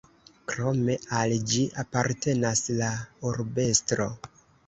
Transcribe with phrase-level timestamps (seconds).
[0.51, 2.89] Krome al ĝi apartenas la
[3.33, 4.09] urbestro.